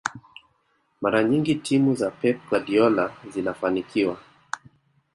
mara 1.01 1.23
nyingi 1.23 1.55
timu 1.55 1.95
za 1.95 2.11
pep 2.11 2.49
guardiola 2.49 3.13
zinafanikiwa 3.33 4.17